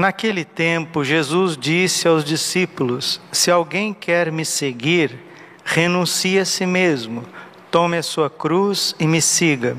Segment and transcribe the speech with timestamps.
[0.00, 5.14] Naquele tempo, Jesus disse aos discípulos: Se alguém quer me seguir,
[5.62, 7.22] renuncie a si mesmo,
[7.70, 9.76] tome a sua cruz e me siga.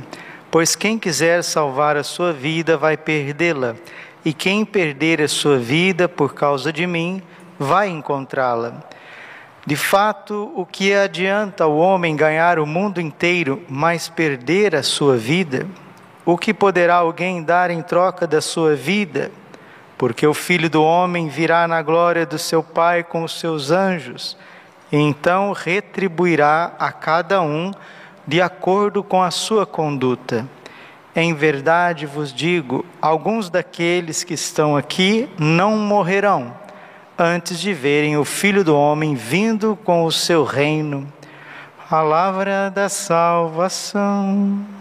[0.51, 3.75] Pois quem quiser salvar a sua vida vai perdê-la,
[4.23, 7.19] e quem perder a sua vida por causa de mim
[7.57, 8.79] vai encontrá-la.
[9.65, 15.17] De fato, o que adianta o homem ganhar o mundo inteiro, mas perder a sua
[15.17, 15.65] vida?
[16.23, 19.31] O que poderá alguém dar em troca da sua vida?
[20.01, 24.35] Porque o filho do homem virá na glória do seu Pai com os seus anjos,
[24.91, 27.71] e então retribuirá a cada um
[28.25, 30.47] de acordo com a sua conduta.
[31.15, 36.51] Em verdade vos digo: alguns daqueles que estão aqui não morrerão
[37.15, 41.07] antes de verem o filho do homem vindo com o seu reino.
[41.87, 44.80] Palavra da salvação.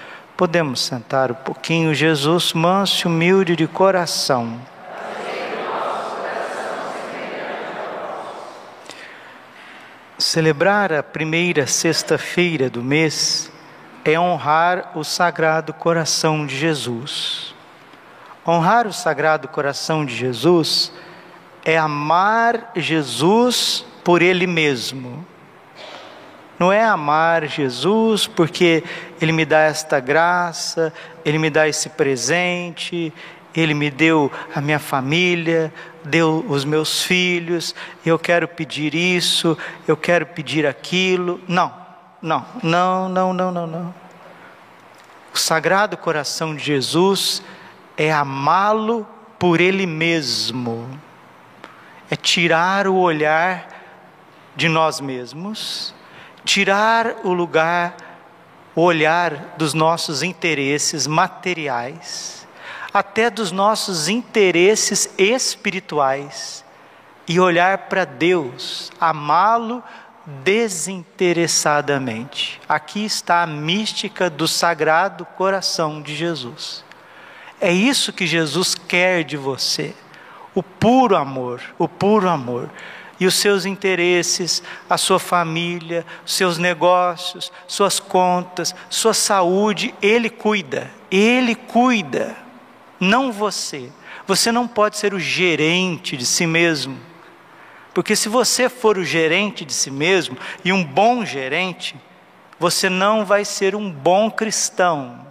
[0.41, 4.59] Podemos sentar um pouquinho, Jesus, manso e humilde de coração.
[10.17, 13.51] Celebrar a primeira sexta-feira do mês
[14.03, 17.53] é honrar o Sagrado Coração de Jesus.
[18.43, 20.91] Honrar o Sagrado Coração de Jesus
[21.63, 25.23] é amar Jesus por Ele mesmo
[26.61, 28.83] não é amar Jesus porque
[29.19, 30.93] Ele me dá esta graça,
[31.25, 33.11] Ele me dá esse presente,
[33.55, 35.73] Ele me deu a minha família,
[36.03, 37.73] deu os meus filhos,
[38.05, 39.57] eu quero pedir isso,
[39.87, 41.41] eu quero pedir aquilo.
[41.47, 41.73] Não,
[42.21, 43.95] não, não, não, não, não, não.
[45.33, 47.41] O Sagrado Coração de Jesus
[47.97, 49.07] é amá-lo
[49.39, 50.87] por Ele mesmo,
[52.07, 53.67] é tirar o olhar
[54.55, 55.99] de nós mesmos
[56.43, 57.95] tirar o lugar,
[58.75, 62.45] o olhar dos nossos interesses materiais,
[62.93, 66.65] até dos nossos interesses espirituais,
[67.27, 69.83] e olhar para Deus, amá-lo
[70.43, 72.59] desinteressadamente.
[72.67, 76.83] Aqui está a mística do sagrado coração de Jesus.
[77.59, 79.95] É isso que Jesus quer de você,
[80.53, 82.69] o puro amor, o puro amor
[83.21, 90.89] e os seus interesses, a sua família, seus negócios, suas contas, sua saúde, Ele cuida.
[91.11, 92.35] Ele cuida,
[92.99, 93.91] não você.
[94.25, 96.97] Você não pode ser o gerente de si mesmo.
[97.93, 101.95] Porque se você for o gerente de si mesmo e um bom gerente,
[102.57, 105.27] você não vai ser um bom cristão.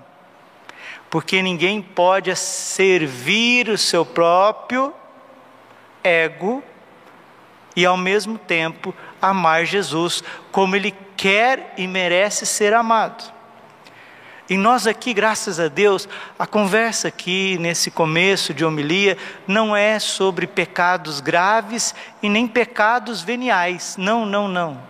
[1.10, 4.94] Porque ninguém pode servir o seu próprio
[6.04, 6.62] ego
[7.76, 13.40] e ao mesmo tempo amar Jesus como ele quer e merece ser amado.
[14.50, 19.16] E nós aqui, graças a Deus, a conversa aqui nesse começo de homilia
[19.46, 23.96] não é sobre pecados graves e nem pecados veniais.
[23.96, 24.82] Não, não, não.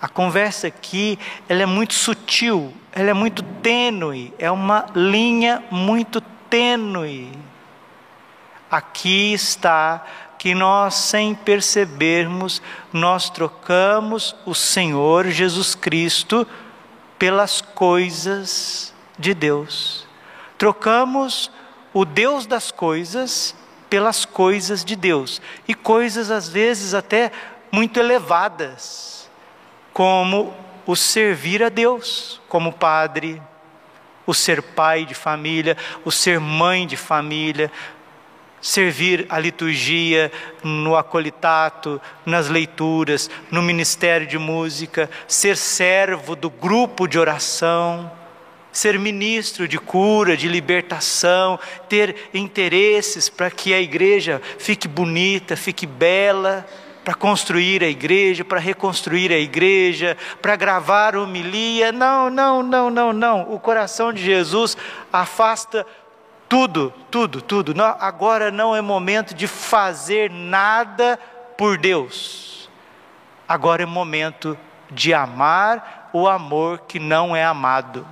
[0.00, 6.22] A conversa aqui, ela é muito sutil, ela é muito tênue, é uma linha muito
[6.48, 7.30] tênue.
[8.70, 10.02] Aqui está
[10.38, 12.62] que nós, sem percebermos,
[12.92, 16.46] nós trocamos o Senhor Jesus Cristo
[17.18, 20.06] pelas coisas de Deus.
[20.56, 21.50] Trocamos
[21.92, 23.54] o Deus das coisas
[23.88, 25.40] pelas coisas de Deus.
[25.66, 27.32] E coisas, às vezes, até
[27.70, 29.30] muito elevadas,
[29.92, 30.54] como
[30.86, 33.42] o servir a Deus, como padre,
[34.26, 37.72] o ser pai de família, o ser mãe de família,
[38.60, 40.30] servir a liturgia
[40.62, 48.10] no acolitato, nas leituras, no ministério de música, ser servo do grupo de oração,
[48.72, 51.58] ser ministro de cura, de libertação,
[51.88, 56.66] ter interesses para que a igreja fique bonita, fique bela,
[57.08, 61.90] para construir a igreja, para reconstruir a igreja, para gravar homilia.
[61.90, 63.52] Não, não, não, não, não.
[63.52, 64.76] O coração de Jesus
[65.10, 65.86] afasta
[66.48, 67.74] tudo, tudo, tudo.
[68.00, 71.18] Agora não é momento de fazer nada
[71.56, 72.70] por Deus.
[73.46, 74.58] Agora é momento
[74.90, 78.06] de amar o amor que não é amado.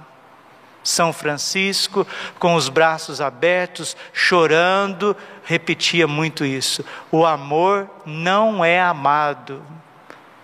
[0.83, 2.07] São Francisco,
[2.39, 6.85] com os braços abertos, chorando, repetia muito isso.
[7.11, 9.63] O amor não é amado.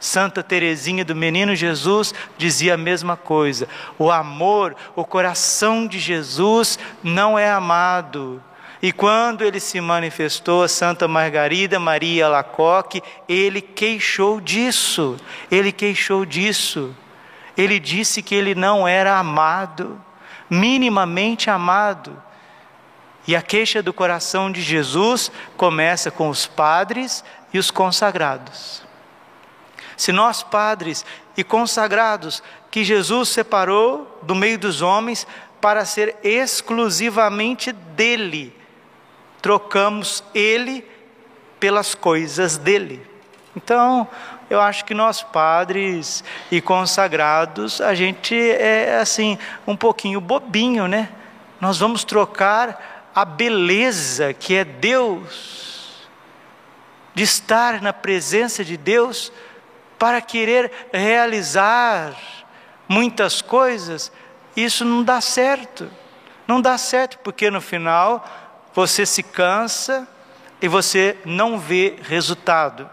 [0.03, 3.69] Santa Teresinha do Menino Jesus dizia a mesma coisa.
[3.97, 8.43] O amor, o coração de Jesus não é amado.
[8.83, 15.17] E quando ele se manifestou a Santa Margarida Maria Lacoque, ele queixou disso.
[15.49, 16.93] Ele queixou disso.
[17.57, 20.03] Ele disse que ele não era amado,
[20.51, 22.21] minimamente amado.
[23.25, 28.83] E a queixa do coração de Jesus começa com os padres e os consagrados.
[29.97, 31.05] Se nós, padres
[31.37, 35.27] e consagrados, que Jesus separou do meio dos homens
[35.61, 38.55] para ser exclusivamente dele,
[39.41, 40.85] trocamos ele
[41.61, 43.05] pelas coisas dele.
[43.57, 44.09] Então,
[44.49, 51.09] eu acho que nós padres e consagrados, a gente é assim, um pouquinho bobinho, né?
[51.61, 56.09] Nós vamos trocar a beleza que é Deus,
[57.15, 59.33] de estar na presença de Deus,
[60.03, 62.13] para querer realizar
[62.89, 64.11] muitas coisas,
[64.57, 65.89] isso não dá certo.
[66.45, 68.29] Não dá certo, porque no final
[68.75, 70.09] você se cansa
[70.61, 72.91] e você não vê resultado.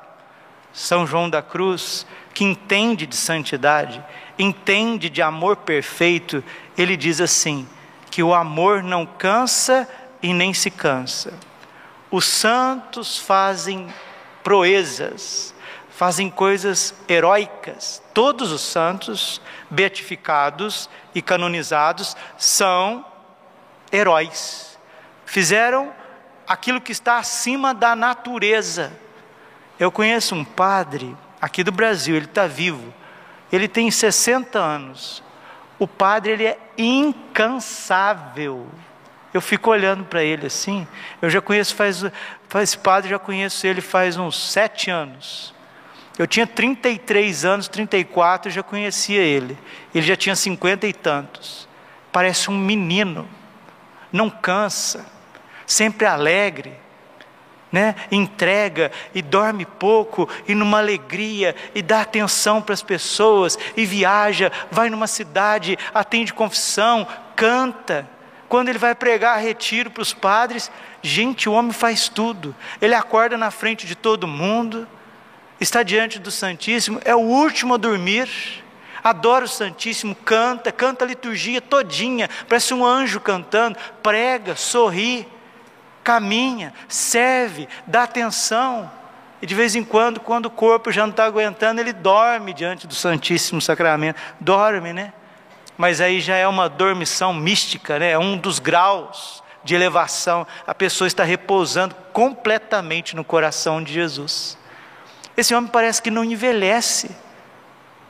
[0.71, 4.05] São João da Cruz, que entende de santidade,
[4.37, 6.43] entende de amor perfeito,
[6.77, 7.67] ele diz assim:
[8.11, 9.89] que o amor não cansa
[10.21, 11.33] e nem se cansa.
[12.11, 13.87] Os santos fazem
[14.43, 15.55] proezas,
[15.99, 18.01] fazem coisas heróicas.
[18.13, 23.05] Todos os santos beatificados e canonizados são
[23.91, 24.79] heróis.
[25.25, 25.91] Fizeram
[26.47, 28.93] aquilo que está acima da natureza.
[29.77, 32.93] Eu conheço um padre aqui do Brasil, ele está vivo.
[33.51, 35.21] Ele tem 60 anos.
[35.77, 38.69] O padre ele é incansável.
[39.33, 40.87] Eu fico olhando para ele assim.
[41.21, 42.05] Eu já conheço faz,
[42.47, 45.58] faz padre, já conheço ele faz uns sete anos.
[46.19, 49.57] Eu tinha 33 anos, 34, já conhecia ele.
[49.95, 51.65] Ele já tinha cinquenta e tantos.
[52.11, 53.25] Parece um menino,
[54.11, 55.05] não cansa,
[55.65, 56.73] sempre alegre,
[57.71, 57.95] né?
[58.11, 64.51] entrega e dorme pouco, e numa alegria, e dá atenção para as pessoas, e viaja,
[64.69, 68.05] vai numa cidade, atende confissão, canta.
[68.49, 70.69] Quando ele vai pregar retiro para os padres,
[71.01, 72.53] gente, o homem faz tudo.
[72.81, 74.85] Ele acorda na frente de todo mundo
[75.59, 78.29] está diante do Santíssimo, é o último a dormir,
[79.03, 85.27] adora o Santíssimo, canta, canta a liturgia todinha, parece um anjo cantando, prega, sorri,
[86.03, 88.91] caminha, serve, dá atenção.
[89.41, 92.85] E de vez em quando, quando o corpo já não está aguentando, ele dorme diante
[92.85, 94.19] do Santíssimo Sacramento.
[94.39, 95.13] Dorme, né?
[95.77, 98.11] Mas aí já é uma dormição mística, né?
[98.11, 100.45] É um dos graus de elevação.
[100.67, 104.57] A pessoa está repousando completamente no coração de Jesus.
[105.39, 107.09] Esse homem parece que não envelhece.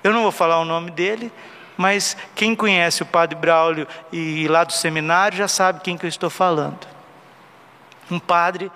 [0.03, 1.31] Eu não vou falar o nome dele,
[1.77, 6.09] mas quem conhece o Padre Braulio e lá do seminário já sabe quem que eu
[6.09, 6.87] estou falando.
[8.09, 8.71] Um padre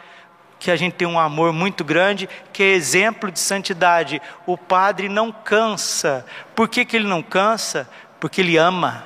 [0.59, 4.21] que a gente tem um amor muito grande, que é exemplo de santidade.
[4.45, 6.23] O padre não cansa.
[6.53, 7.89] Por que, que ele não cansa?
[8.19, 9.03] Porque ele ama.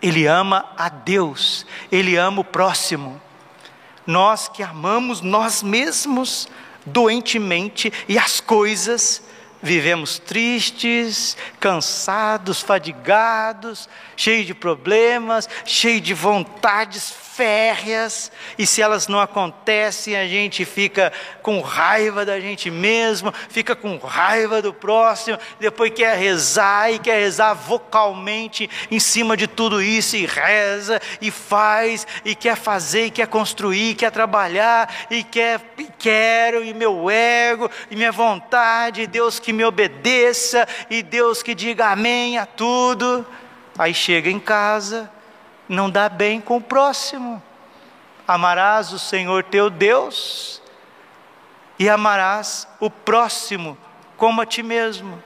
[0.00, 3.20] Ele ama a Deus, ele ama o próximo.
[4.06, 6.48] Nós que amamos nós mesmos,
[6.88, 9.22] doentemente e as coisas,
[9.62, 19.20] vivemos tristes, cansados, fadigados, cheios de problemas, cheios de vontades férreas, e se elas não
[19.20, 25.92] acontecem, a gente fica com raiva da gente mesmo, fica com raiva do próximo, depois
[25.92, 32.04] quer rezar e quer rezar vocalmente em cima de tudo isso, e reza, e faz,
[32.24, 37.08] e quer fazer, e quer construir, e quer trabalhar, e quer, e quero, e meu
[37.08, 43.24] ego, e minha vontade, Deus que me obedeça, e Deus que diga amém a tudo.
[43.78, 45.08] Aí chega em casa,
[45.68, 47.42] não dá bem com o próximo.
[48.26, 50.62] Amarás o Senhor teu Deus
[51.78, 53.76] e amarás o próximo
[54.16, 55.22] como a ti mesmo.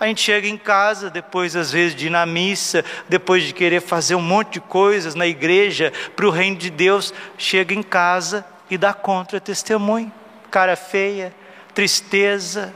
[0.00, 3.80] A gente chega em casa, depois às vezes de ir na missa, depois de querer
[3.80, 8.46] fazer um monte de coisas na igreja para o reino de Deus, chega em casa
[8.70, 10.12] e dá contra-testemunho.
[10.52, 11.34] Cara feia,
[11.74, 12.72] tristeza,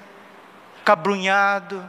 [0.84, 1.84] cabrunhado,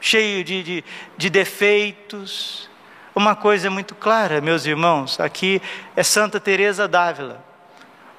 [0.00, 0.84] cheio de, de,
[1.16, 2.70] de defeitos.
[3.14, 5.60] Uma coisa é muito clara, meus irmãos, aqui
[5.94, 7.44] é Santa Teresa d'Ávila.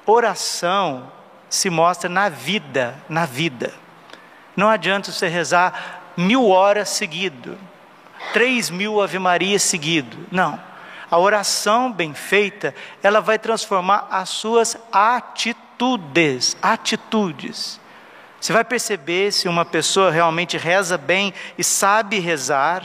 [0.06, 1.10] Oração
[1.50, 3.74] se mostra na vida, na vida.
[4.56, 7.58] Não adianta você rezar mil horas seguido,
[8.32, 10.16] três mil Ave Maria seguido.
[10.30, 10.60] Não.
[11.10, 12.72] A oração bem feita,
[13.02, 17.80] ela vai transformar as suas atitudes, atitudes.
[18.40, 22.84] Você vai perceber se uma pessoa realmente reza bem e sabe rezar,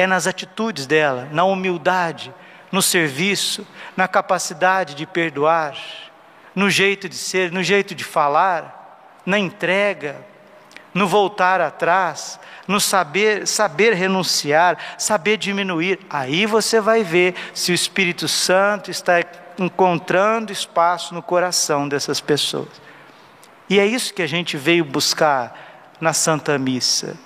[0.00, 2.32] é nas atitudes dela, na humildade,
[2.70, 5.76] no serviço, na capacidade de perdoar,
[6.54, 10.16] no jeito de ser, no jeito de falar, na entrega,
[10.92, 16.00] no voltar atrás, no saber, saber renunciar, saber diminuir.
[16.10, 19.22] Aí você vai ver se o Espírito Santo está
[19.58, 22.68] encontrando espaço no coração dessas pessoas.
[23.68, 27.16] E é isso que a gente veio buscar na Santa Missa.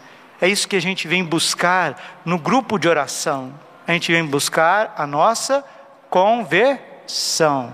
[0.43, 3.55] É isso que a gente vem buscar no grupo de oração.
[3.87, 5.65] A gente vem buscar a nossa
[6.11, 7.73] conversão.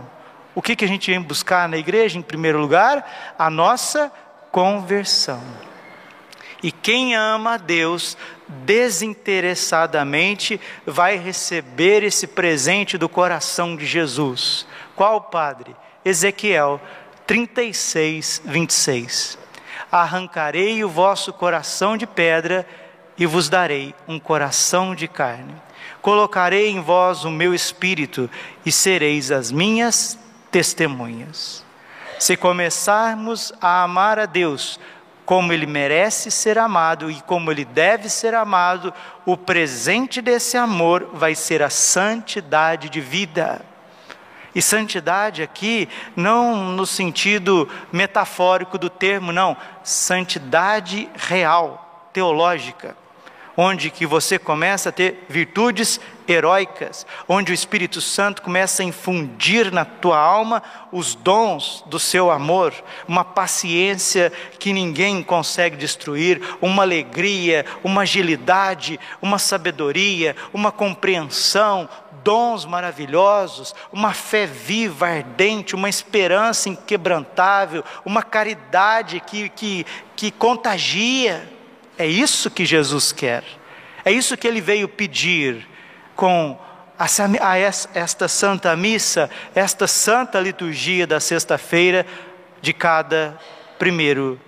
[0.55, 3.35] O que, que a gente vem buscar na igreja, em primeiro lugar?
[3.39, 4.13] A nossa
[4.53, 5.43] conversão.
[6.63, 14.67] E quem ama a Deus desinteressadamente vai receber esse presente do coração de Jesus.
[14.95, 15.75] Qual padre?
[16.05, 16.79] Ezequiel
[17.27, 19.48] 36, 26.
[19.90, 22.66] Arrancarei o vosso coração de pedra
[23.18, 25.54] e vos darei um coração de carne.
[26.00, 28.30] Colocarei em vós o meu espírito
[28.64, 30.18] e sereis as minhas
[30.50, 31.64] testemunhas.
[32.18, 34.78] Se começarmos a amar a Deus,
[35.25, 38.95] como ele merece ser amado e como ele deve ser amado,
[39.26, 43.61] o presente desse amor vai ser a santidade de vida.
[44.55, 52.97] E santidade aqui, não no sentido metafórico do termo, não, santidade real, teológica
[53.61, 59.73] onde que você começa a ter virtudes heróicas, onde o Espírito Santo começa a infundir
[59.73, 60.62] na tua alma
[60.93, 62.73] os dons do seu amor,
[63.09, 71.88] uma paciência que ninguém consegue destruir, uma alegria, uma agilidade, uma sabedoria, uma compreensão,
[72.23, 79.85] dons maravilhosos, uma fé viva, ardente, uma esperança inquebrantável, uma caridade que, que,
[80.15, 81.58] que contagia
[81.99, 83.45] é isso que Jesus quer.
[84.05, 85.67] É isso que ele veio pedir
[86.14, 86.59] com
[86.99, 87.59] a
[87.95, 92.07] esta santa missa, esta santa liturgia da sexta-feira
[92.61, 93.38] de cada
[93.78, 94.40] primeiro,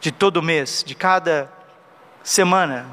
[0.00, 1.52] de todo mês, de cada
[2.22, 2.86] semana.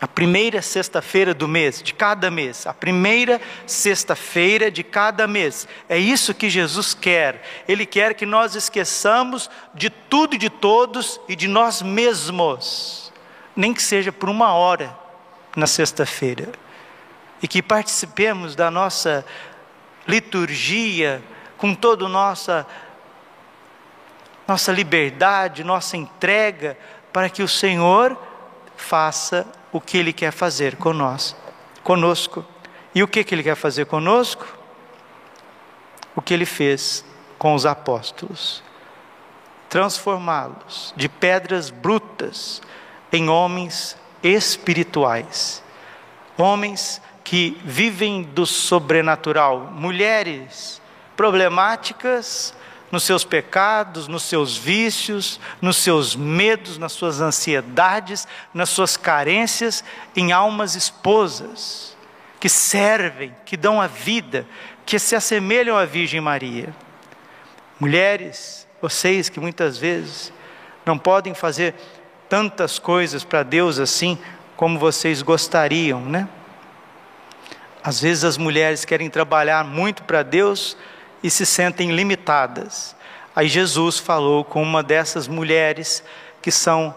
[0.00, 5.66] A primeira sexta-feira do mês, de cada mês, a primeira sexta-feira de cada mês.
[5.88, 7.42] É isso que Jesus quer.
[7.66, 13.12] Ele quer que nós esqueçamos de tudo e de todos e de nós mesmos,
[13.56, 14.96] nem que seja por uma hora
[15.56, 16.52] na sexta-feira.
[17.42, 19.24] E que participemos da nossa
[20.06, 21.22] liturgia
[21.56, 22.66] com toda a nossa
[24.46, 26.78] nossa liberdade, nossa entrega,
[27.12, 28.16] para que o Senhor
[28.78, 31.38] faça o que Ele quer fazer conosco.
[31.82, 32.44] conosco.
[32.94, 34.46] E o que, que Ele quer fazer conosco?
[36.14, 37.04] O que Ele fez
[37.38, 38.62] com os apóstolos:
[39.68, 42.60] transformá-los de pedras brutas
[43.12, 45.62] em homens espirituais,
[46.36, 50.80] homens que vivem do sobrenatural, mulheres
[51.16, 52.54] problemáticas,
[52.90, 59.84] nos seus pecados, nos seus vícios, nos seus medos, nas suas ansiedades, nas suas carências,
[60.16, 61.96] em almas esposas,
[62.40, 64.46] que servem, que dão a vida,
[64.86, 66.74] que se assemelham à Virgem Maria.
[67.78, 70.32] Mulheres, vocês que muitas vezes
[70.86, 71.74] não podem fazer
[72.28, 74.18] tantas coisas para Deus assim
[74.56, 76.28] como vocês gostariam, né?
[77.82, 80.76] Às vezes as mulheres querem trabalhar muito para Deus,
[81.22, 82.94] e se sentem limitadas.
[83.34, 86.02] Aí Jesus falou com uma dessas mulheres
[86.42, 86.94] que são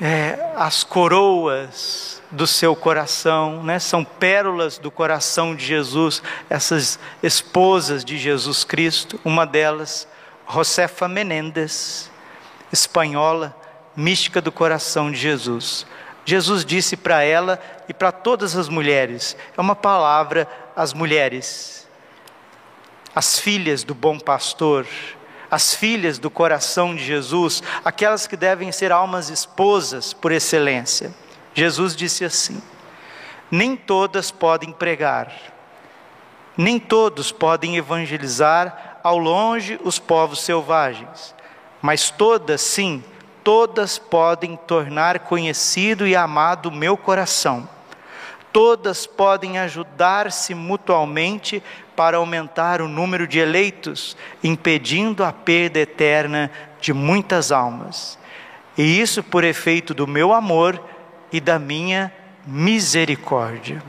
[0.00, 3.78] é, as coroas do seu coração, né?
[3.78, 9.20] são pérolas do coração de Jesus, essas esposas de Jesus Cristo.
[9.24, 10.08] Uma delas,
[10.52, 12.10] Josefa Menendez,
[12.72, 13.56] espanhola,
[13.94, 15.86] mística do coração de Jesus.
[16.24, 21.85] Jesus disse para ela e para todas as mulheres, é uma palavra às mulheres
[23.16, 24.86] as filhas do bom pastor,
[25.50, 31.14] as filhas do coração de Jesus, aquelas que devem ser almas esposas por excelência.
[31.54, 32.62] Jesus disse assim:
[33.50, 35.32] Nem todas podem pregar,
[36.58, 41.34] nem todos podem evangelizar ao longe os povos selvagens,
[41.80, 43.02] mas todas, sim,
[43.42, 47.66] todas podem tornar conhecido e amado o meu coração.
[48.52, 51.62] Todas podem ajudar-se mutualmente
[51.96, 56.50] para aumentar o número de eleitos, impedindo a perda eterna
[56.80, 58.18] de muitas almas.
[58.76, 60.80] E isso por efeito do meu amor
[61.32, 62.12] e da minha
[62.46, 63.82] misericórdia.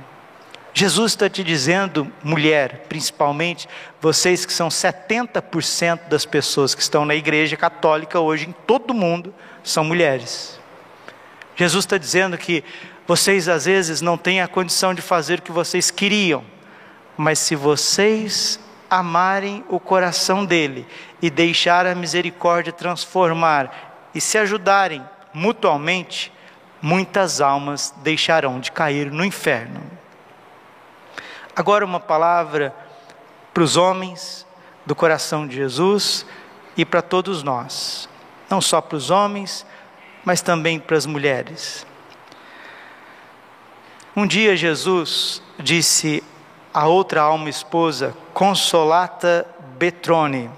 [0.73, 3.67] Jesus está te dizendo, mulher, principalmente,
[3.99, 8.93] vocês que são 70% das pessoas que estão na igreja católica hoje em todo o
[8.93, 9.33] mundo,
[9.63, 10.59] são mulheres.
[11.55, 12.63] Jesus está dizendo que
[13.07, 16.43] vocês às vezes não têm a condição de fazer o que vocês queriam,
[17.17, 18.59] mas se vocês
[18.89, 20.87] amarem o coração dele
[21.21, 26.31] e deixar a misericórdia transformar e se ajudarem mutuamente,
[26.81, 29.81] muitas almas deixarão de cair no inferno.
[31.55, 32.73] Agora, uma palavra
[33.53, 34.45] para os homens
[34.85, 36.25] do coração de Jesus
[36.77, 38.07] e para todos nós,
[38.49, 39.65] não só para os homens,
[40.23, 41.85] mas também para as mulheres.
[44.15, 46.23] Um dia Jesus disse
[46.77, 50.49] a outra alma esposa, Consolata Betrone,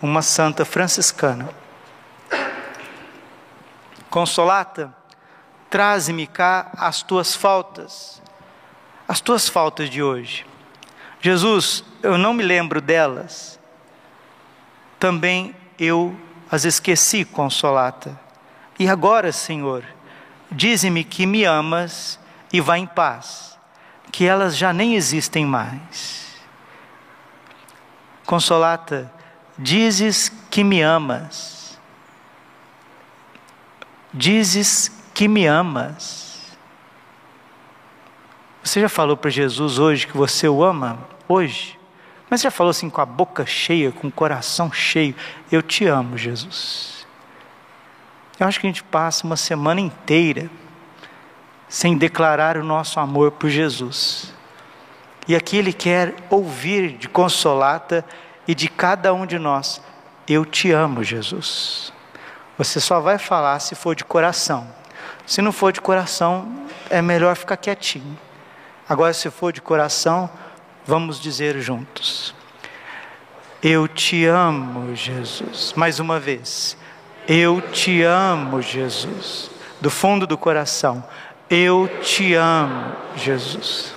[0.00, 1.50] uma santa franciscana.
[4.08, 4.94] Consolata,
[5.68, 8.22] traze-me cá as tuas faltas
[9.08, 10.44] as tuas faltas de hoje.
[11.20, 13.58] Jesus, eu não me lembro delas.
[14.98, 16.18] Também eu
[16.50, 18.18] as esqueci, consolata.
[18.78, 19.84] E agora, Senhor,
[20.50, 22.18] dize-me que me amas
[22.52, 23.55] e vá em paz,
[24.16, 26.34] que elas já nem existem mais.
[28.24, 29.12] Consolata,
[29.58, 31.78] dizes que me amas.
[34.14, 36.26] Dizes que me amas
[38.66, 40.98] você já falou para Jesus hoje que você o ama?
[41.28, 41.78] Hoje?
[42.28, 45.14] Mas já falou assim com a boca cheia, com o coração cheio:
[45.52, 47.06] Eu te amo, Jesus.
[48.40, 50.50] Eu acho que a gente passa uma semana inteira
[51.68, 54.32] sem declarar o nosso amor por Jesus.
[55.28, 58.04] E aqui Ele quer ouvir de Consolata
[58.46, 59.82] e de cada um de nós:
[60.28, 61.92] Eu te amo, Jesus.
[62.56, 64.66] Você só vai falar se for de coração.
[65.26, 68.16] Se não for de coração, é melhor ficar quietinho.
[68.88, 70.30] Agora, se for de coração,
[70.86, 72.34] vamos dizer juntos:
[73.62, 75.72] Eu te amo, Jesus.
[75.76, 76.76] Mais uma vez.
[77.26, 79.50] Eu te amo, Jesus.
[79.80, 81.04] Do fundo do coração.
[81.48, 83.94] Eu te amo, Jesus.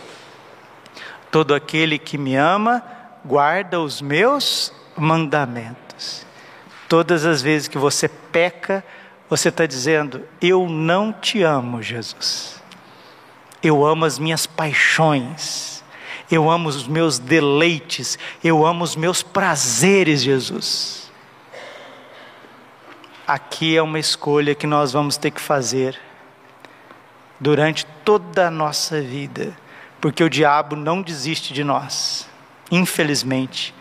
[1.32, 2.84] Todo aquele que me ama,
[3.26, 6.26] guarda os meus mandamentos.
[6.88, 8.86] Todas as vezes que você peca,
[9.28, 12.62] você está dizendo: Eu não te amo, Jesus.
[13.64, 15.84] Eu amo as minhas paixões,
[16.30, 21.12] eu amo os meus deleites, eu amo os meus prazeres, Jesus.
[23.28, 26.09] Aqui é uma escolha que nós vamos ter que fazer
[27.40, 29.56] durante toda a nossa vida,
[30.02, 32.28] porque o diabo não desiste de nós,
[32.72, 33.74] infelizmente,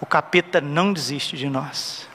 [0.00, 2.08] o capeta não desiste de nós.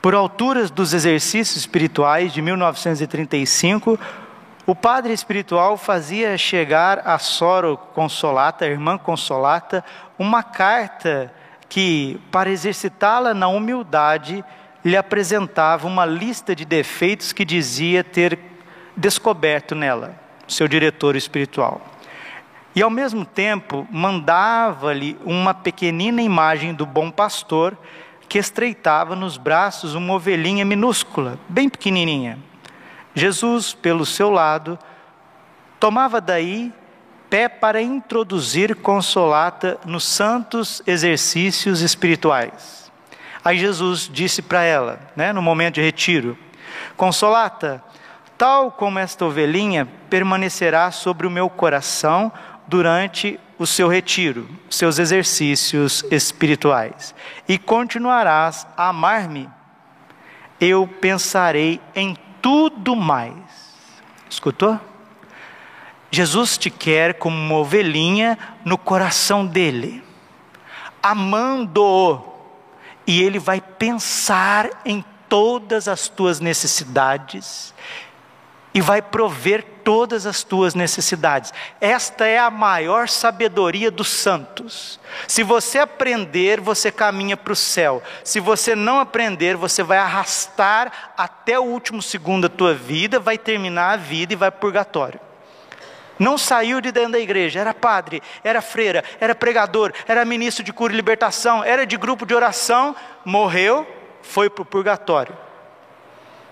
[0.00, 3.98] Por alturas dos exercícios espirituais de 1935,
[4.64, 9.84] o padre espiritual fazia chegar a Soro Consolata, a irmã Consolata,
[10.18, 11.32] uma carta
[11.68, 14.44] que, para exercitá-la na humildade,
[14.84, 18.38] lhe apresentava uma lista de defeitos que dizia ter
[18.96, 21.80] descoberto nela, seu diretor espiritual.
[22.74, 27.76] E ao mesmo tempo mandava-lhe uma pequenina imagem do bom pastor
[28.28, 32.38] que estreitava nos braços uma ovelhinha minúscula, bem pequenininha.
[33.14, 34.78] Jesus, pelo seu lado,
[35.80, 36.72] tomava daí
[37.28, 42.77] pé para introduzir Consolata nos santos exercícios espirituais.
[43.44, 46.36] Aí Jesus disse para ela, né, no momento de retiro:
[46.96, 47.82] Consolata,
[48.36, 52.32] tal como esta ovelhinha permanecerá sobre o meu coração
[52.66, 57.14] durante o seu retiro, seus exercícios espirituais,
[57.48, 59.48] e continuarás a amar-me,
[60.60, 63.34] eu pensarei em tudo mais.
[64.30, 64.78] Escutou?
[66.10, 70.02] Jesus te quer como uma ovelhinha no coração dele,
[71.02, 72.27] amando-o,
[73.08, 77.74] e ele vai pensar em todas as tuas necessidades,
[78.74, 81.52] e vai prover todas as tuas necessidades.
[81.80, 85.00] Esta é a maior sabedoria dos santos.
[85.26, 88.02] Se você aprender, você caminha para o céu.
[88.22, 93.38] Se você não aprender, você vai arrastar até o último segundo da tua vida, vai
[93.38, 95.18] terminar a vida e vai para o purgatório.
[96.18, 100.72] Não saiu de dentro da igreja, era padre, era freira, era pregador, era ministro de
[100.72, 103.86] cura e libertação, era de grupo de oração, morreu,
[104.22, 105.48] foi para o purgatório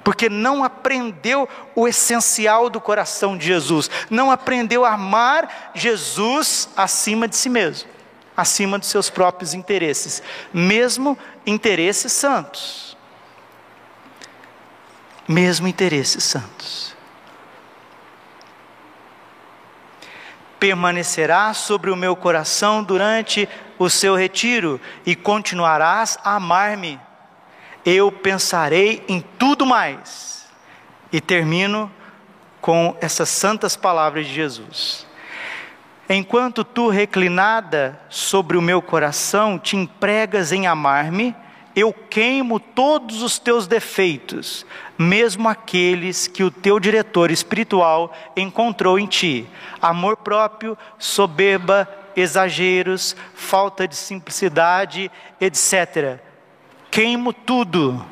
[0.06, 7.26] porque não aprendeu o essencial do coração de Jesus, não aprendeu a amar Jesus acima
[7.26, 7.88] de si mesmo,
[8.36, 10.22] acima dos seus próprios interesses,
[10.54, 12.96] mesmo interesses santos.
[15.26, 16.95] Mesmo interesses santos.
[20.58, 27.00] Permanecerá sobre o meu coração durante o seu retiro e continuarás a amar-me
[27.86, 30.44] eu pensarei em tudo mais.
[31.12, 31.88] E termino
[32.60, 35.06] com essas santas palavras de Jesus.
[36.08, 41.34] Enquanto tu, reclinada sobre o meu coração, te empregas em amar-me,
[41.76, 44.64] eu queimo todos os teus defeitos,
[44.96, 49.46] mesmo aqueles que o teu diretor espiritual encontrou em ti:
[49.80, 51.86] amor próprio, soberba,
[52.16, 56.18] exageros, falta de simplicidade, etc.
[56.90, 58.02] Queimo tudo,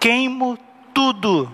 [0.00, 0.58] queimo
[0.92, 1.48] tudo,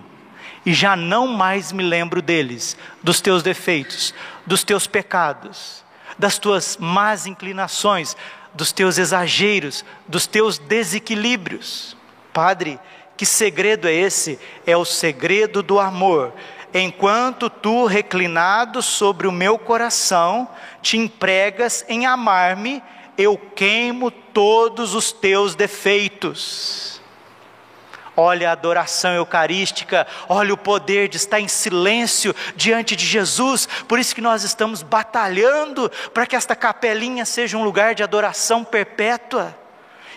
[0.65, 4.15] e já não mais me lembro deles, dos teus defeitos,
[4.47, 5.85] dos teus pecados,
[6.17, 8.17] das tuas más inclinações,
[8.53, 11.95] dos teus exageros, dos teus desequilíbrios.
[12.33, 12.79] Padre,
[13.15, 14.39] que segredo é esse?
[14.65, 16.33] É o segredo do amor.
[16.73, 20.47] Enquanto tu, reclinado sobre o meu coração,
[20.81, 22.81] te empregas em amar-me
[23.19, 26.98] eu queimo todos os teus defeitos.
[28.21, 33.65] Olha a adoração eucarística, olha o poder de estar em silêncio diante de Jesus.
[33.87, 38.61] Por isso que nós estamos batalhando para que esta capelinha seja um lugar de adoração
[38.61, 39.57] perpétua.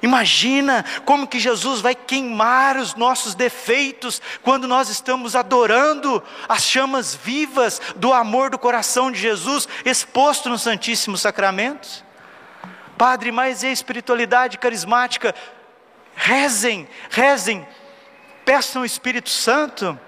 [0.03, 7.15] Imagina como que Jesus vai queimar os nossos defeitos quando nós estamos adorando as chamas
[7.15, 12.05] vivas do amor do coração de Jesus exposto no Santíssimo Sacramento.
[12.99, 15.33] Padre, mas e a espiritualidade carismática?
[16.17, 17.65] Rezem, rezem,
[18.45, 19.99] peçam o Espírito Santo,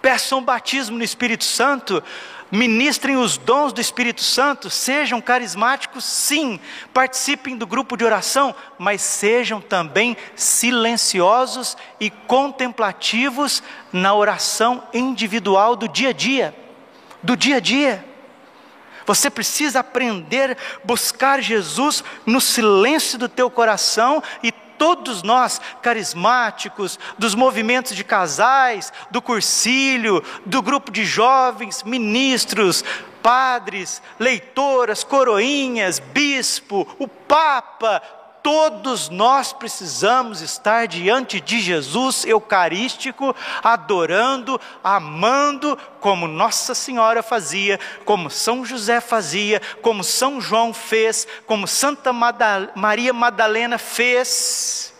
[0.00, 2.02] peçam batismo no Espírito Santo,
[2.50, 6.60] ministrem os dons do Espírito Santo, sejam carismáticos, sim,
[6.92, 13.62] participem do grupo de oração, mas sejam também silenciosos e contemplativos
[13.92, 16.54] na oração individual do dia a dia.
[17.22, 18.04] Do dia a dia.
[19.06, 24.50] Você precisa aprender a buscar Jesus no silêncio do teu coração e
[24.84, 32.84] todos nós, carismáticos, dos movimentos de casais, do cursílio, do grupo de jovens, ministros,
[33.22, 38.02] padres, leitoras, coroinhas, bispo, o Papa,
[38.44, 48.28] todos nós precisamos estar diante de Jesus Eucarístico, adorando, amando, como Nossa Senhora fazia, como
[48.28, 54.93] São José fazia, como São João fez, como Santa Maria Madalena fez.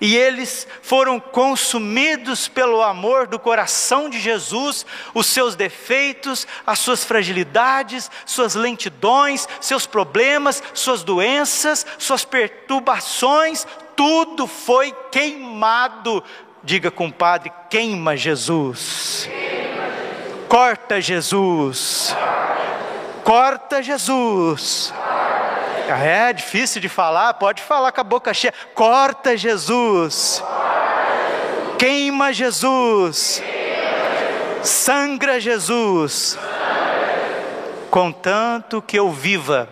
[0.00, 7.02] E eles foram consumidos pelo amor do coração de Jesus, os seus defeitos, as suas
[7.02, 16.22] fragilidades, suas lentidões, seus problemas, suas doenças, suas perturbações, tudo foi queimado.
[16.62, 19.28] Diga, compadre, queima Jesus.
[20.48, 22.14] Corta Jesus.
[23.24, 24.94] Corta Jesus.
[25.88, 28.52] É difícil de falar, pode falar com a boca cheia.
[28.74, 30.42] Corta Jesus.
[31.78, 33.42] Queima Jesus.
[34.62, 36.38] Sangra Jesus.
[37.90, 39.68] Contanto que eu viva.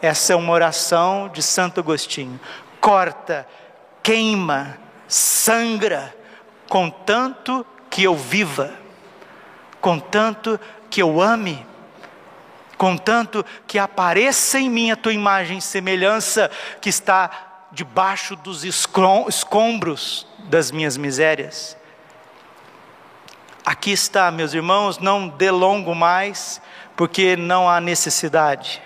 [0.00, 2.40] Essa é uma oração de Santo Agostinho.
[2.80, 3.46] Corta,
[4.02, 4.78] queima,
[5.08, 6.14] sangra,
[6.68, 8.72] contanto que eu viva,
[9.80, 11.66] contanto que eu ame
[12.78, 20.26] contanto que apareça em mim a tua imagem e semelhança que está debaixo dos escombros
[20.44, 21.76] das minhas misérias.
[23.66, 26.62] Aqui está, meus irmãos, não delongo mais,
[26.96, 28.80] porque não há necessidade.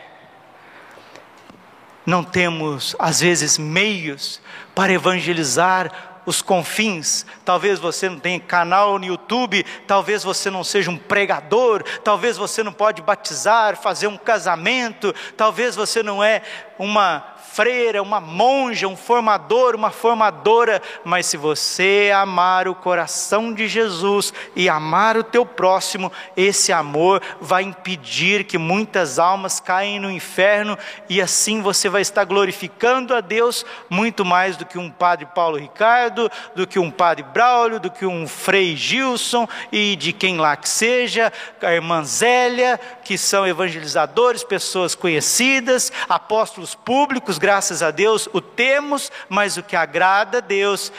[2.04, 4.40] Não temos, às vezes, meios
[4.74, 7.26] para evangelizar os confins.
[7.44, 12.62] Talvez você não tenha canal no YouTube, talvez você não seja um pregador, talvez você
[12.62, 16.42] não pode batizar, fazer um casamento, talvez você não é
[16.78, 23.68] uma freira, uma monja, um formador, uma formadora, mas se você amar o coração de
[23.68, 30.10] Jesus e amar o teu próximo, esse amor vai impedir que muitas almas caem no
[30.10, 30.78] inferno
[31.10, 35.58] e assim você vai estar glorificando a Deus muito mais do que um padre Paulo
[35.58, 40.56] Ricardo, do que um padre Braulio, do que um frei Gilson e de quem lá
[40.56, 48.28] que seja, a irmã Zélia, que são evangelizadores, pessoas conhecidas, apóstolos públicos, graças a Deus,
[48.32, 50.92] o temos, mas o que agrada a Deus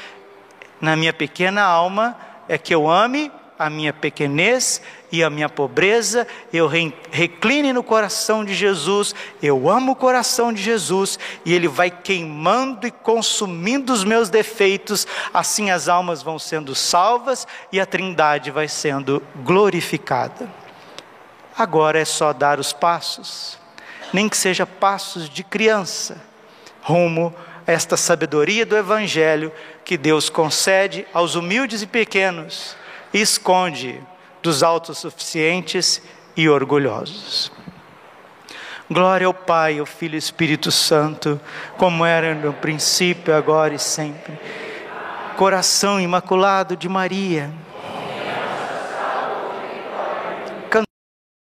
[0.81, 2.17] na minha pequena alma
[2.49, 8.43] é que eu ame a minha pequenez e a minha pobreza, eu recline no coração
[8.43, 14.03] de Jesus, eu amo o coração de Jesus e ele vai queimando e consumindo os
[14.03, 20.49] meus defeitos, assim as almas vão sendo salvas e a Trindade vai sendo glorificada.
[21.57, 23.57] Agora é só dar os passos,
[24.11, 26.32] nem que seja passos de criança
[26.83, 27.33] rumo
[27.65, 29.51] a esta sabedoria do Evangelho
[29.83, 32.75] que Deus concede aos humildes e pequenos
[33.13, 34.01] e esconde
[34.41, 36.01] dos autossuficientes
[36.35, 37.51] e orgulhosos.
[38.91, 41.39] Glória ao Pai, ao Filho e Espírito Santo,
[41.77, 44.37] como era no princípio, agora e sempre.
[45.37, 47.49] Coração imaculado de Maria